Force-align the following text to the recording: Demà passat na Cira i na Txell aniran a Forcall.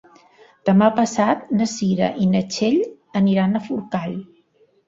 Demà 0.69 0.87
passat 0.99 1.43
na 1.59 1.67
Cira 1.73 2.09
i 2.23 2.27
na 2.31 2.43
Txell 2.57 2.81
aniran 3.23 3.55
a 3.55 3.63
Forcall. 3.71 4.21